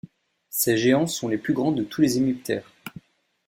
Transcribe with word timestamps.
Ces 0.49 0.77
géants 0.77 1.05
sont 1.05 1.27
les 1.27 1.37
plus 1.37 1.53
grands 1.53 1.71
de 1.73 1.83
tous 1.83 2.01
les 2.01 2.17
hémiptères. 2.17 2.73